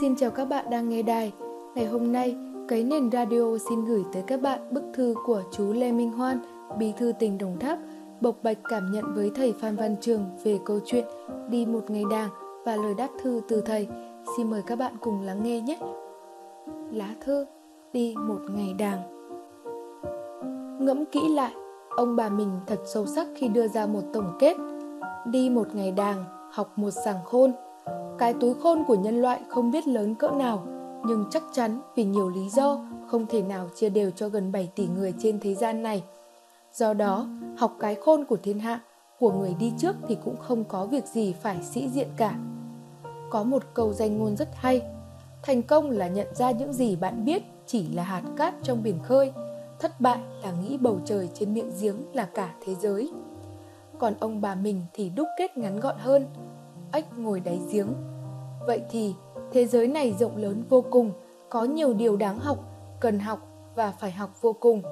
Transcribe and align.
Xin 0.00 0.16
chào 0.16 0.30
các 0.30 0.44
bạn 0.44 0.70
đang 0.70 0.88
nghe 0.88 1.02
đài. 1.02 1.32
Ngày 1.74 1.86
hôm 1.86 2.12
nay, 2.12 2.36
Cấy 2.68 2.84
Nền 2.84 3.10
Radio 3.10 3.58
xin 3.68 3.84
gửi 3.84 4.04
tới 4.12 4.22
các 4.26 4.40
bạn 4.42 4.60
bức 4.70 4.82
thư 4.94 5.14
của 5.26 5.42
chú 5.52 5.72
Lê 5.72 5.92
Minh 5.92 6.12
Hoan, 6.12 6.38
bí 6.78 6.92
thư 6.96 7.12
tỉnh 7.18 7.38
Đồng 7.38 7.58
Tháp, 7.58 7.78
bộc 8.20 8.36
bạch 8.42 8.58
cảm 8.68 8.92
nhận 8.92 9.14
với 9.14 9.30
thầy 9.34 9.52
Phan 9.52 9.76
Văn 9.76 9.96
Trường 10.00 10.24
về 10.44 10.58
câu 10.64 10.80
chuyện 10.84 11.04
Đi 11.48 11.66
một 11.66 11.90
ngày 11.90 12.02
đàng 12.10 12.28
và 12.64 12.76
lời 12.76 12.94
đáp 12.98 13.08
thư 13.22 13.40
từ 13.48 13.60
thầy. 13.60 13.88
Xin 14.36 14.50
mời 14.50 14.62
các 14.66 14.76
bạn 14.76 14.94
cùng 15.00 15.20
lắng 15.20 15.42
nghe 15.42 15.60
nhé. 15.60 15.78
Lá 16.92 17.14
thư 17.20 17.46
Đi 17.92 18.14
một 18.18 18.40
ngày 18.50 18.74
đàng 18.78 19.00
Ngẫm 20.80 21.04
kỹ 21.04 21.28
lại, 21.28 21.52
ông 21.96 22.16
bà 22.16 22.28
mình 22.28 22.50
thật 22.66 22.78
sâu 22.84 23.06
sắc 23.06 23.26
khi 23.34 23.48
đưa 23.48 23.68
ra 23.68 23.86
một 23.86 24.02
tổng 24.12 24.36
kết 24.38 24.56
Đi 25.26 25.50
một 25.50 25.74
ngày 25.74 25.90
đàng, 25.90 26.24
học 26.52 26.72
một 26.76 26.90
sàng 26.90 27.18
khôn– 27.24 27.52
cái 28.18 28.34
túi 28.40 28.54
khôn 28.54 28.84
của 28.86 28.94
nhân 28.94 29.22
loại 29.22 29.40
không 29.48 29.70
biết 29.70 29.88
lớn 29.88 30.14
cỡ 30.14 30.30
nào, 30.30 30.66
nhưng 31.06 31.24
chắc 31.30 31.42
chắn 31.52 31.80
vì 31.96 32.04
nhiều 32.04 32.28
lý 32.28 32.48
do 32.48 32.86
không 33.06 33.26
thể 33.26 33.42
nào 33.42 33.68
chia 33.74 33.88
đều 33.88 34.10
cho 34.10 34.28
gần 34.28 34.52
7 34.52 34.70
tỷ 34.74 34.86
người 34.86 35.14
trên 35.18 35.40
thế 35.40 35.54
gian 35.54 35.82
này. 35.82 36.02
Do 36.72 36.94
đó, 36.94 37.26
học 37.56 37.76
cái 37.80 37.94
khôn 37.94 38.24
của 38.24 38.36
thiên 38.42 38.58
hạ, 38.58 38.80
của 39.18 39.32
người 39.32 39.54
đi 39.58 39.72
trước 39.78 39.96
thì 40.08 40.16
cũng 40.24 40.36
không 40.36 40.64
có 40.64 40.86
việc 40.86 41.06
gì 41.06 41.34
phải 41.42 41.62
sĩ 41.62 41.88
diện 41.88 42.08
cả. 42.16 42.34
Có 43.30 43.42
một 43.42 43.62
câu 43.74 43.92
danh 43.92 44.18
ngôn 44.18 44.36
rất 44.36 44.48
hay, 44.54 44.82
thành 45.42 45.62
công 45.62 45.90
là 45.90 46.08
nhận 46.08 46.26
ra 46.34 46.50
những 46.50 46.72
gì 46.72 46.96
bạn 46.96 47.24
biết 47.24 47.42
chỉ 47.66 47.88
là 47.88 48.02
hạt 48.02 48.22
cát 48.36 48.54
trong 48.62 48.82
biển 48.82 48.98
khơi, 49.02 49.32
thất 49.78 50.00
bại 50.00 50.18
là 50.42 50.52
nghĩ 50.52 50.76
bầu 50.76 51.00
trời 51.04 51.28
trên 51.34 51.54
miệng 51.54 51.70
giếng 51.80 51.96
là 52.12 52.28
cả 52.34 52.54
thế 52.64 52.74
giới. 52.74 53.12
Còn 53.98 54.14
ông 54.20 54.40
bà 54.40 54.54
mình 54.54 54.80
thì 54.92 55.10
đúc 55.10 55.28
kết 55.38 55.58
ngắn 55.58 55.80
gọn 55.80 55.96
hơn, 55.98 56.26
ếch 56.94 57.18
ngồi 57.18 57.40
đáy 57.40 57.60
giếng. 57.72 57.88
Vậy 58.66 58.82
thì, 58.90 59.14
thế 59.52 59.66
giới 59.66 59.88
này 59.88 60.14
rộng 60.18 60.36
lớn 60.36 60.62
vô 60.68 60.84
cùng, 60.90 61.12
có 61.50 61.64
nhiều 61.64 61.94
điều 61.94 62.16
đáng 62.16 62.38
học, 62.38 62.58
cần 63.00 63.18
học 63.18 63.38
và 63.74 63.90
phải 63.90 64.10
học 64.10 64.30
vô 64.40 64.52
cùng. 64.52 64.82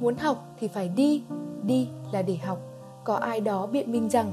Muốn 0.00 0.16
học 0.16 0.48
thì 0.60 0.68
phải 0.68 0.88
đi, 0.88 1.22
đi 1.62 1.88
là 2.12 2.22
để 2.22 2.36
học. 2.36 2.58
Có 3.04 3.14
ai 3.14 3.40
đó 3.40 3.66
biện 3.66 3.92
minh 3.92 4.10
rằng, 4.10 4.32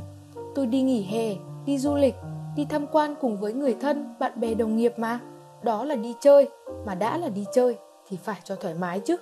tôi 0.56 0.66
đi 0.66 0.82
nghỉ 0.82 1.04
hè, 1.04 1.36
đi 1.66 1.78
du 1.78 1.96
lịch, 1.96 2.16
đi 2.56 2.66
tham 2.66 2.86
quan 2.92 3.16
cùng 3.22 3.38
với 3.38 3.54
người 3.54 3.76
thân, 3.82 4.14
bạn 4.20 4.40
bè 4.40 4.54
đồng 4.54 4.78
nghiệp 4.78 4.94
mà. 4.98 5.20
Đó 5.64 5.86
là 5.86 5.96
đi 5.96 6.16
chơi, 6.20 6.50
mà 6.86 6.96
đã 6.96 7.18
là 7.18 7.30
đi 7.30 7.46
chơi 7.54 7.78
thì 8.08 8.18
phải 8.18 8.40
cho 8.44 8.56
thoải 8.56 8.74
mái 8.74 9.00
chứ. 9.00 9.18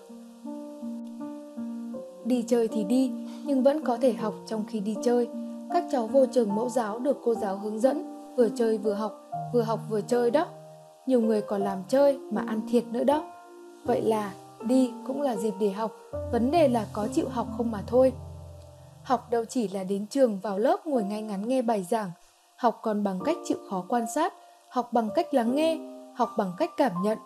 Đi 2.26 2.44
chơi 2.48 2.67
thì 2.67 2.84
đi, 2.84 3.11
nhưng 3.45 3.64
vẫn 3.64 3.84
có 3.84 3.98
thể 3.98 4.14
học 4.14 4.34
trong 4.45 4.66
khi 4.67 4.80
đi 4.80 4.95
chơi, 5.04 5.28
các 5.73 5.84
cháu 5.92 6.08
vô 6.08 6.26
trường 6.26 6.56
mẫu 6.56 6.70
giáo 6.70 7.00
được 7.00 7.18
cô 7.23 7.36
giáo 7.36 7.58
hướng 7.58 7.80
dẫn, 7.80 8.18
vừa 8.36 8.50
chơi 8.56 8.78
vừa 8.78 8.94
học, 8.94 9.30
vừa 9.54 9.62
học 9.62 9.80
vừa 9.90 10.02
chơi 10.02 10.32
đó. 10.32 10.48
Nhiều 11.06 11.22
người 11.22 11.42
còn 11.42 11.62
làm 11.62 11.84
chơi 11.88 12.18
mà 12.32 12.44
ăn 12.48 12.62
thiệt 12.70 12.84
nữa 12.88 13.04
đó. 13.04 13.23
Vậy 13.86 14.02
là 14.02 14.34
đi 14.64 14.92
cũng 15.08 15.22
là 15.22 15.36
dịp 15.36 15.54
để 15.60 15.72
học, 15.72 15.92
vấn 16.32 16.52
đề 16.52 16.68
là 16.68 16.86
có 16.94 17.08
chịu 17.14 17.30
học 17.30 17.48
không 17.58 17.72
mà 17.72 17.84
thôi. 17.88 18.14
Học 19.04 19.32
đâu 19.32 19.45
chỉ 19.45 19.68
là 19.68 19.84
đến 19.84 20.08
trường 20.08 20.40
vào 20.40 20.60
lớp 20.60 20.88
ngồi 20.88 21.04
ngay 21.04 21.22
ngắn 21.22 21.48
nghe 21.48 21.62
bài 21.62 21.84
giảng, 21.90 22.12
học 22.56 22.80
còn 22.82 23.04
bằng 23.04 23.20
cách 23.26 23.38
chịu 23.45 23.58
khó 23.70 23.86
quan 23.88 24.06
sát, 24.16 24.34
học 24.70 24.94
bằng 24.94 25.10
cách 25.16 25.34
lắng 25.34 25.56
nghe, 25.56 25.80
học 26.16 26.30
bằng 26.38 26.52
cách 26.58 26.70
cảm 26.78 26.92
nhận, 27.04 27.18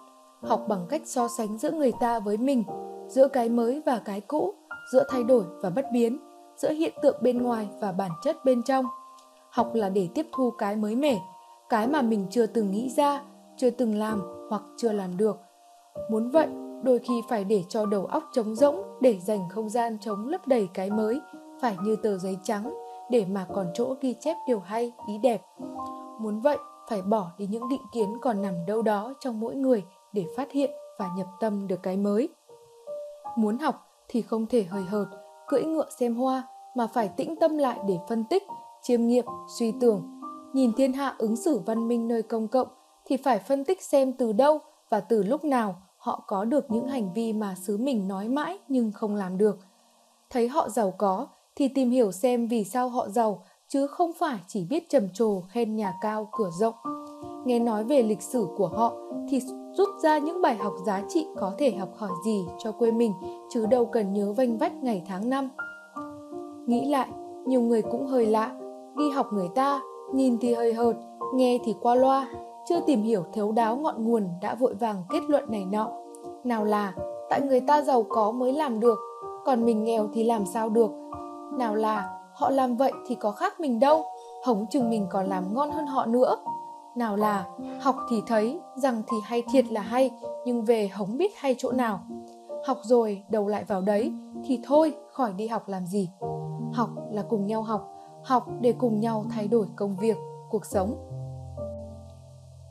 học 0.41 0.65
bằng 0.67 0.85
cách 0.89 1.01
so 1.05 1.27
sánh 1.37 1.57
giữa 1.57 1.71
người 1.71 1.91
ta 1.99 2.19
với 2.19 2.37
mình, 2.37 2.63
giữa 3.07 3.27
cái 3.27 3.49
mới 3.49 3.81
và 3.85 4.01
cái 4.05 4.21
cũ, 4.21 4.53
giữa 4.93 5.03
thay 5.09 5.23
đổi 5.23 5.43
và 5.61 5.69
bất 5.69 5.85
biến 5.93 6.30
giữa 6.57 6.71
hiện 6.71 6.93
tượng 7.01 7.17
bên 7.21 7.43
ngoài 7.43 7.69
và 7.79 7.91
bản 7.91 8.11
chất 8.23 8.45
bên 8.45 8.63
trong. 8.63 8.85
Học 9.49 9.71
là 9.73 9.89
để 9.89 10.09
tiếp 10.15 10.27
thu 10.31 10.51
cái 10.57 10.75
mới 10.75 10.95
mẻ, 10.95 11.19
cái 11.69 11.87
mà 11.87 12.01
mình 12.01 12.27
chưa 12.29 12.45
từng 12.45 12.71
nghĩ 12.71 12.89
ra, 12.89 13.21
chưa 13.57 13.69
từng 13.69 13.95
làm 13.95 14.21
hoặc 14.49 14.61
chưa 14.77 14.91
làm 14.91 15.17
được. 15.17 15.37
Muốn 16.09 16.29
vậy, 16.29 16.47
đôi 16.83 16.99
khi 16.99 17.21
phải 17.29 17.43
để 17.43 17.63
cho 17.69 17.85
đầu 17.85 18.05
óc 18.05 18.23
trống 18.33 18.55
rỗng 18.55 18.83
để 19.01 19.19
dành 19.19 19.49
không 19.49 19.69
gian 19.69 19.97
chống 20.01 20.27
lấp 20.27 20.47
đầy 20.47 20.69
cái 20.73 20.89
mới, 20.89 21.21
phải 21.61 21.75
như 21.83 21.95
tờ 21.95 22.17
giấy 22.17 22.37
trắng 22.43 22.73
để 23.09 23.25
mà 23.25 23.45
còn 23.53 23.67
chỗ 23.73 23.95
ghi 24.01 24.15
chép 24.19 24.37
điều 24.47 24.59
hay, 24.59 24.91
ý 25.07 25.17
đẹp. 25.17 25.41
Muốn 26.19 26.39
vậy, 26.39 26.57
phải 26.89 27.01
bỏ 27.01 27.31
đi 27.37 27.47
những 27.47 27.69
định 27.69 27.81
kiến 27.93 28.17
còn 28.21 28.41
nằm 28.41 28.53
đâu 28.67 28.81
đó 28.81 29.13
trong 29.19 29.39
mỗi 29.39 29.55
người 29.55 29.83
để 30.13 30.25
phát 30.37 30.51
hiện 30.51 30.71
và 30.99 31.09
nhập 31.17 31.27
tâm 31.39 31.67
được 31.67 31.83
cái 31.83 31.97
mới. 31.97 32.29
Muốn 33.37 33.57
học 33.57 33.87
thì 34.07 34.21
không 34.21 34.45
thể 34.45 34.63
hời 34.63 34.83
hợt 34.83 35.05
cưỡi 35.51 35.63
ngựa 35.63 35.89
xem 35.99 36.15
hoa 36.15 36.43
mà 36.75 36.87
phải 36.87 37.09
tĩnh 37.09 37.35
tâm 37.35 37.57
lại 37.57 37.79
để 37.87 37.97
phân 38.09 38.23
tích, 38.23 38.43
chiêm 38.81 39.07
nghiệm, 39.07 39.25
suy 39.59 39.73
tưởng. 39.79 40.21
Nhìn 40.53 40.73
thiên 40.77 40.93
hạ 40.93 41.15
ứng 41.17 41.35
xử 41.35 41.59
văn 41.65 41.87
minh 41.87 42.07
nơi 42.07 42.21
công 42.21 42.47
cộng 42.47 42.67
thì 43.05 43.17
phải 43.17 43.39
phân 43.39 43.65
tích 43.65 43.81
xem 43.81 44.13
từ 44.13 44.31
đâu 44.31 44.59
và 44.89 44.99
từ 44.99 45.23
lúc 45.23 45.43
nào 45.43 45.75
họ 45.97 46.23
có 46.27 46.45
được 46.45 46.71
những 46.71 46.87
hành 46.87 47.13
vi 47.13 47.33
mà 47.33 47.55
xứ 47.55 47.77
mình 47.77 48.07
nói 48.07 48.29
mãi 48.29 48.59
nhưng 48.67 48.91
không 48.91 49.15
làm 49.15 49.37
được. 49.37 49.59
Thấy 50.29 50.47
họ 50.47 50.69
giàu 50.69 50.93
có 50.97 51.27
thì 51.55 51.67
tìm 51.67 51.89
hiểu 51.89 52.11
xem 52.11 52.47
vì 52.47 52.63
sao 52.63 52.89
họ 52.89 53.09
giàu 53.09 53.43
chứ 53.67 53.87
không 53.87 54.11
phải 54.13 54.39
chỉ 54.47 54.65
biết 54.69 54.89
trầm 54.89 55.07
trồ 55.13 55.41
khen 55.41 55.75
nhà 55.75 55.93
cao 56.01 56.29
cửa 56.31 56.49
rộng. 56.59 56.75
Nghe 57.45 57.59
nói 57.59 57.83
về 57.83 58.03
lịch 58.03 58.21
sử 58.21 58.47
của 58.57 58.67
họ 58.67 58.93
thì 59.29 59.41
rút 59.73 59.89
ra 60.03 60.17
những 60.17 60.41
bài 60.41 60.55
học 60.55 60.73
giá 60.85 61.01
trị 61.09 61.27
có 61.39 61.51
thể 61.57 61.71
học 61.71 61.89
hỏi 61.97 62.11
gì 62.25 62.45
cho 62.59 62.71
quê 62.71 62.91
mình 62.91 63.13
chứ 63.49 63.65
đâu 63.65 63.85
cần 63.85 64.13
nhớ 64.13 64.33
vanh 64.33 64.57
vách 64.57 64.83
ngày 64.83 65.03
tháng 65.07 65.29
năm. 65.29 65.49
Nghĩ 66.65 66.89
lại, 66.89 67.07
nhiều 67.45 67.61
người 67.61 67.81
cũng 67.81 68.07
hơi 68.07 68.25
lạ, 68.25 68.51
đi 68.97 69.09
học 69.09 69.27
người 69.33 69.49
ta, 69.55 69.81
nhìn 70.13 70.37
thì 70.41 70.53
hơi 70.53 70.73
hợt, 70.73 70.95
nghe 71.35 71.57
thì 71.63 71.75
qua 71.81 71.95
loa, 71.95 72.27
chưa 72.69 72.79
tìm 72.79 73.01
hiểu 73.01 73.23
thấu 73.33 73.51
đáo 73.51 73.75
ngọn 73.75 74.05
nguồn 74.05 74.27
đã 74.41 74.55
vội 74.55 74.73
vàng 74.73 75.03
kết 75.09 75.23
luận 75.27 75.43
này 75.49 75.65
nọ. 75.65 75.91
Nào 76.43 76.65
là, 76.65 76.93
tại 77.29 77.41
người 77.41 77.59
ta 77.59 77.81
giàu 77.81 78.03
có 78.09 78.31
mới 78.31 78.53
làm 78.53 78.79
được, 78.79 78.99
còn 79.45 79.65
mình 79.65 79.83
nghèo 79.83 80.07
thì 80.13 80.23
làm 80.23 80.45
sao 80.45 80.69
được. 80.69 80.91
Nào 81.57 81.75
là, 81.75 82.19
họ 82.33 82.49
làm 82.49 82.77
vậy 82.77 82.91
thì 83.07 83.15
có 83.15 83.31
khác 83.31 83.59
mình 83.59 83.79
đâu, 83.79 84.05
hống 84.43 84.65
chừng 84.69 84.89
mình 84.89 85.07
còn 85.09 85.25
làm 85.25 85.53
ngon 85.53 85.71
hơn 85.71 85.85
họ 85.85 86.05
nữa. 86.05 86.35
Nào 86.95 87.15
là, 87.15 87.45
học 87.81 87.95
thì 88.09 88.21
thấy, 88.27 88.59
rằng 88.75 89.03
thì 89.11 89.17
hay 89.23 89.43
thiệt 89.51 89.65
là 89.71 89.81
hay, 89.81 90.11
nhưng 90.45 90.65
về 90.65 90.87
hống 90.87 91.17
biết 91.17 91.31
hay 91.35 91.55
chỗ 91.57 91.71
nào. 91.71 91.99
Học 92.65 92.77
rồi, 92.83 93.23
đầu 93.29 93.47
lại 93.47 93.63
vào 93.63 93.81
đấy, 93.81 94.13
thì 94.45 94.59
thôi, 94.63 94.95
khỏi 95.11 95.33
đi 95.33 95.47
học 95.47 95.67
làm 95.67 95.85
gì. 95.85 96.09
Học 96.73 96.89
là 97.11 97.23
cùng 97.29 97.47
nhau 97.47 97.61
học 97.61 97.91
học 98.23 98.47
để 98.61 98.73
cùng 98.77 98.99
nhau 98.99 99.25
thay 99.29 99.47
đổi 99.47 99.67
công 99.75 99.97
việc 99.97 100.17
cuộc 100.49 100.65
sống. 100.65 100.95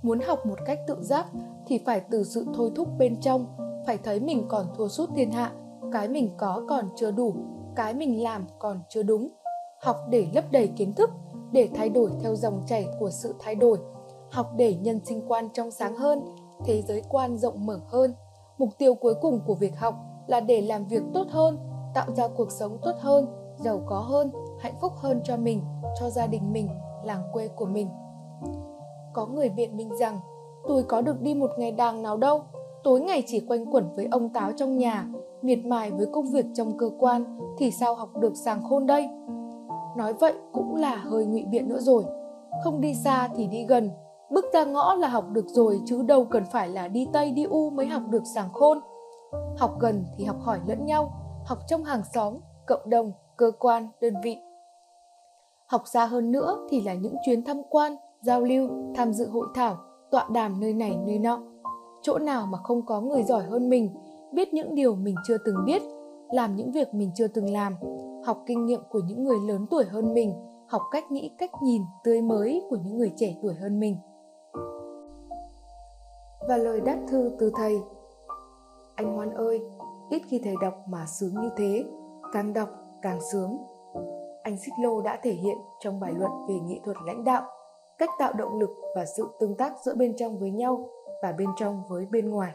Muốn 0.02 0.20
học 0.20 0.46
một 0.46 0.58
cách 0.66 0.78
tự 0.86 0.96
giác 1.00 1.26
thì 1.66 1.82
phải 1.86 2.00
từ 2.10 2.24
sự 2.24 2.46
thôi 2.54 2.70
thúc 2.76 2.88
bên 2.98 3.20
trong 3.20 3.46
phải 3.86 3.98
thấy 3.98 4.20
mình 4.20 4.46
còn 4.48 4.66
thua 4.76 4.88
sút 4.88 5.10
thiên 5.14 5.30
hạ 5.30 5.52
cái 5.92 6.08
mình 6.08 6.30
có 6.36 6.64
còn 6.68 6.88
chưa 6.96 7.10
đủ 7.10 7.34
cái 7.76 7.94
mình 7.94 8.22
làm 8.22 8.46
còn 8.58 8.80
chưa 8.88 9.02
đúng. 9.02 9.28
Học 9.82 9.96
để 10.10 10.26
lấp 10.34 10.44
đầy 10.50 10.68
kiến 10.68 10.92
thức 10.92 11.10
để 11.52 11.68
thay 11.74 11.88
đổi 11.88 12.10
theo 12.20 12.36
dòng 12.36 12.62
chảy 12.66 12.88
của 13.00 13.10
sự 13.10 13.34
thay 13.38 13.54
đổi 13.54 13.78
học 14.32 14.50
để 14.56 14.74
nhân 14.74 15.00
sinh 15.04 15.22
quan 15.28 15.48
trong 15.54 15.70
sáng 15.70 15.96
hơn, 15.96 16.20
thế 16.64 16.82
giới 16.82 17.02
quan 17.08 17.38
rộng 17.38 17.66
mở 17.66 17.80
hơn. 17.88 18.14
Mục 18.58 18.68
tiêu 18.78 18.94
cuối 18.94 19.14
cùng 19.20 19.40
của 19.46 19.54
việc 19.54 19.78
học 19.78 19.94
là 20.26 20.40
để 20.40 20.60
làm 20.60 20.86
việc 20.86 21.02
tốt 21.14 21.26
hơn, 21.30 21.58
tạo 21.94 22.06
ra 22.16 22.28
cuộc 22.28 22.50
sống 22.50 22.78
tốt 22.82 22.94
hơn, 22.98 23.26
giàu 23.56 23.80
có 23.86 23.98
hơn, 23.98 24.30
hạnh 24.58 24.74
phúc 24.80 24.92
hơn 24.96 25.20
cho 25.24 25.36
mình, 25.36 25.62
cho 26.00 26.10
gia 26.10 26.26
đình 26.26 26.52
mình, 26.52 26.68
làng 27.04 27.22
quê 27.32 27.48
của 27.48 27.66
mình. 27.66 27.88
Có 29.12 29.26
người 29.26 29.48
biện 29.48 29.76
minh 29.76 29.90
rằng, 30.00 30.20
tôi 30.68 30.82
có 30.82 31.00
được 31.00 31.20
đi 31.20 31.34
một 31.34 31.50
ngày 31.58 31.72
đàng 31.72 32.02
nào 32.02 32.16
đâu. 32.16 32.42
Tối 32.84 33.00
ngày 33.00 33.22
chỉ 33.26 33.40
quanh 33.40 33.66
quẩn 33.66 33.94
với 33.96 34.08
ông 34.10 34.28
táo 34.28 34.52
trong 34.56 34.78
nhà, 34.78 35.06
miệt 35.42 35.58
mài 35.64 35.90
với 35.90 36.06
công 36.12 36.30
việc 36.32 36.46
trong 36.54 36.78
cơ 36.78 36.90
quan, 36.98 37.38
thì 37.58 37.70
sao 37.70 37.94
học 37.94 38.16
được 38.16 38.36
sàng 38.36 38.62
khôn 38.68 38.86
đây? 38.86 39.08
Nói 39.96 40.12
vậy 40.12 40.34
cũng 40.52 40.76
là 40.76 40.96
hơi 40.96 41.26
ngụy 41.26 41.44
biện 41.44 41.68
nữa 41.68 41.80
rồi. 41.80 42.04
Không 42.64 42.80
đi 42.80 42.94
xa 42.94 43.28
thì 43.36 43.46
đi 43.46 43.64
gần 43.64 43.90
bước 44.30 44.44
ra 44.52 44.64
ngõ 44.64 44.94
là 44.94 45.08
học 45.08 45.24
được 45.32 45.46
rồi 45.48 45.80
chứ 45.86 46.02
đâu 46.02 46.24
cần 46.24 46.44
phải 46.44 46.68
là 46.68 46.88
đi 46.88 47.08
tây 47.12 47.30
đi 47.30 47.44
u 47.44 47.70
mới 47.70 47.86
học 47.86 48.02
được 48.10 48.22
sàng 48.34 48.52
khôn 48.52 48.80
học 49.58 49.76
gần 49.80 50.04
thì 50.16 50.24
học 50.24 50.36
hỏi 50.40 50.60
lẫn 50.66 50.86
nhau 50.86 51.12
học 51.44 51.58
trong 51.68 51.84
hàng 51.84 52.02
xóm 52.14 52.34
cộng 52.66 52.90
đồng 52.90 53.12
cơ 53.36 53.50
quan, 53.58 53.88
đơn 54.00 54.14
vị. 54.24 54.38
Học 55.66 55.82
xa 55.86 56.06
hơn 56.06 56.32
nữa 56.32 56.66
thì 56.70 56.80
là 56.80 56.94
những 56.94 57.14
chuyến 57.26 57.44
tham 57.44 57.62
quan, 57.70 57.96
giao 58.22 58.40
lưu, 58.40 58.68
tham 58.94 59.12
dự 59.12 59.28
hội 59.28 59.46
thảo, 59.54 59.76
tọa 60.10 60.28
đàm 60.32 60.60
nơi 60.60 60.72
này 60.74 60.96
nơi 61.06 61.18
nọ. 61.18 61.42
Chỗ 62.02 62.18
nào 62.18 62.46
mà 62.46 62.58
không 62.58 62.86
có 62.86 63.00
người 63.00 63.22
giỏi 63.22 63.42
hơn 63.42 63.68
mình, 63.68 63.94
biết 64.32 64.54
những 64.54 64.74
điều 64.74 64.94
mình 64.94 65.14
chưa 65.26 65.36
từng 65.44 65.56
biết, 65.66 65.82
làm 66.32 66.56
những 66.56 66.72
việc 66.72 66.94
mình 66.94 67.10
chưa 67.14 67.26
từng 67.26 67.52
làm, 67.52 67.76
học 68.24 68.42
kinh 68.46 68.66
nghiệm 68.66 68.80
của 68.90 69.00
những 69.06 69.24
người 69.24 69.38
lớn 69.46 69.66
tuổi 69.70 69.84
hơn 69.84 70.14
mình, 70.14 70.34
học 70.68 70.82
cách 70.90 71.10
nghĩ, 71.10 71.30
cách 71.38 71.50
nhìn 71.62 71.82
tươi 72.04 72.22
mới 72.22 72.62
của 72.70 72.76
những 72.84 72.98
người 72.98 73.12
trẻ 73.16 73.34
tuổi 73.42 73.54
hơn 73.54 73.80
mình. 73.80 73.96
Và 76.50 76.56
lời 76.56 76.80
đáp 76.80 76.98
thư 77.08 77.32
từ 77.38 77.52
thầy 77.56 77.80
Anh 78.94 79.16
Hoan 79.16 79.30
ơi, 79.30 79.62
ít 80.10 80.22
khi 80.28 80.40
thầy 80.44 80.54
đọc 80.62 80.74
mà 80.88 81.06
sướng 81.06 81.34
như 81.34 81.50
thế, 81.56 81.84
càng 82.32 82.52
đọc 82.52 82.68
càng 83.02 83.18
sướng. 83.32 83.58
Anh 84.42 84.56
Xích 84.56 84.74
Lô 84.82 85.00
đã 85.00 85.18
thể 85.22 85.32
hiện 85.32 85.56
trong 85.80 86.00
bài 86.00 86.12
luận 86.16 86.30
về 86.48 86.54
nghệ 86.54 86.80
thuật 86.84 86.96
lãnh 87.06 87.24
đạo 87.24 87.42
cách 87.98 88.10
tạo 88.18 88.32
động 88.32 88.58
lực 88.58 88.70
và 88.96 89.04
sự 89.16 89.28
tương 89.40 89.54
tác 89.54 89.72
giữa 89.84 89.94
bên 89.94 90.16
trong 90.16 90.38
với 90.38 90.50
nhau 90.50 90.88
và 91.22 91.32
bên 91.32 91.48
trong 91.56 91.82
với 91.88 92.06
bên 92.10 92.30
ngoài. 92.30 92.52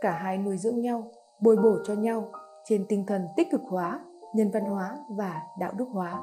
Cả 0.00 0.10
hai 0.10 0.38
nuôi 0.38 0.56
dưỡng 0.56 0.80
nhau, 0.80 1.10
bồi 1.40 1.56
bổ 1.56 1.76
cho 1.84 1.94
nhau 1.94 2.28
trên 2.64 2.86
tinh 2.88 3.06
thần 3.06 3.26
tích 3.36 3.50
cực 3.50 3.62
hóa, 3.68 4.00
nhân 4.34 4.50
văn 4.50 4.64
hóa 4.64 4.98
và 5.10 5.42
đạo 5.60 5.72
đức 5.76 5.86
hóa. 5.92 6.22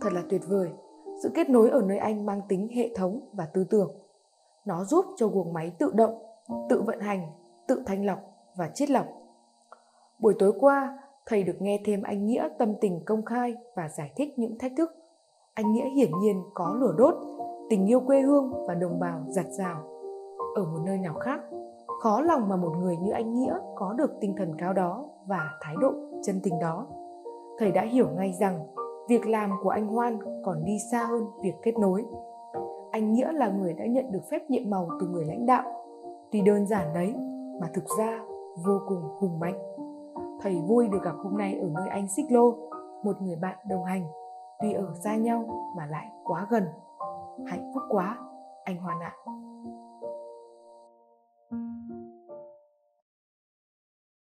Thật 0.00 0.12
là 0.12 0.22
tuyệt 0.30 0.42
vời, 0.48 0.70
sự 1.22 1.30
kết 1.34 1.50
nối 1.50 1.70
ở 1.70 1.82
nơi 1.82 1.98
anh 1.98 2.26
mang 2.26 2.40
tính 2.48 2.68
hệ 2.74 2.90
thống 2.94 3.20
và 3.32 3.46
tư 3.46 3.64
tưởng. 3.64 4.03
Nó 4.64 4.84
giúp 4.84 5.04
cho 5.16 5.28
guồng 5.28 5.52
máy 5.52 5.72
tự 5.78 5.92
động, 5.94 6.22
tự 6.68 6.82
vận 6.82 7.00
hành, 7.00 7.26
tự 7.68 7.82
thanh 7.86 8.06
lọc 8.06 8.18
và 8.56 8.70
chiết 8.74 8.90
lọc. 8.90 9.06
Buổi 10.18 10.34
tối 10.38 10.52
qua, 10.60 10.98
thầy 11.26 11.42
được 11.42 11.56
nghe 11.60 11.80
thêm 11.84 12.02
anh 12.02 12.26
Nghĩa 12.26 12.48
tâm 12.58 12.74
tình 12.80 13.00
công 13.04 13.24
khai 13.24 13.54
và 13.74 13.88
giải 13.88 14.12
thích 14.16 14.38
những 14.38 14.58
thách 14.58 14.72
thức. 14.76 14.90
Anh 15.54 15.72
Nghĩa 15.72 15.88
hiển 15.88 16.10
nhiên 16.20 16.42
có 16.54 16.76
lửa 16.80 16.94
đốt, 16.98 17.14
tình 17.70 17.86
yêu 17.86 18.00
quê 18.00 18.20
hương 18.20 18.66
và 18.66 18.74
đồng 18.74 19.00
bào 19.00 19.24
giặt 19.28 19.46
rào. 19.46 19.82
Ở 20.54 20.64
một 20.64 20.78
nơi 20.84 20.98
nào 20.98 21.14
khác, 21.14 21.40
khó 22.02 22.20
lòng 22.20 22.48
mà 22.48 22.56
một 22.56 22.72
người 22.78 22.96
như 22.96 23.12
anh 23.12 23.34
Nghĩa 23.34 23.58
có 23.76 23.92
được 23.92 24.10
tinh 24.20 24.34
thần 24.38 24.54
cao 24.58 24.72
đó 24.72 25.04
và 25.26 25.50
thái 25.60 25.74
độ 25.80 25.92
chân 26.22 26.40
tình 26.42 26.58
đó. 26.60 26.86
Thầy 27.58 27.72
đã 27.72 27.82
hiểu 27.82 28.06
ngay 28.16 28.32
rằng 28.40 28.66
việc 29.08 29.26
làm 29.26 29.50
của 29.62 29.70
anh 29.70 29.86
Hoan 29.86 30.18
còn 30.44 30.64
đi 30.64 30.78
xa 30.92 31.04
hơn 31.04 31.24
việc 31.42 31.54
kết 31.62 31.78
nối. 31.78 32.04
Anh 32.94 33.12
Nghĩa 33.12 33.32
là 33.32 33.48
người 33.48 33.72
đã 33.72 33.86
nhận 33.86 34.12
được 34.12 34.20
phép 34.30 34.50
nhiệm 34.50 34.70
màu 34.70 34.88
từ 35.00 35.06
người 35.06 35.24
lãnh 35.24 35.46
đạo. 35.46 35.62
Tuy 36.32 36.42
đơn 36.42 36.66
giản 36.66 36.94
đấy, 36.94 37.14
mà 37.60 37.68
thực 37.74 37.84
ra 37.98 38.20
vô 38.64 38.80
cùng 38.88 39.02
hùng 39.18 39.40
mạnh. 39.40 39.58
Thầy 40.40 40.62
vui 40.68 40.88
được 40.88 41.02
gặp 41.02 41.14
hôm 41.24 41.38
nay 41.38 41.58
ở 41.62 41.68
nơi 41.74 41.88
anh 41.88 42.08
Xích 42.08 42.26
Lô, 42.30 42.54
một 43.04 43.22
người 43.22 43.36
bạn 43.36 43.58
đồng 43.68 43.84
hành, 43.84 44.04
tuy 44.60 44.72
ở 44.72 44.94
xa 45.04 45.16
nhau 45.16 45.44
mà 45.76 45.86
lại 45.86 46.06
quá 46.24 46.46
gần. 46.50 46.64
Hạnh 47.46 47.70
phúc 47.74 47.82
quá, 47.88 48.18
anh 48.64 48.76
Hoan 48.76 49.00
ạ. 49.02 49.12
À. 49.24 49.43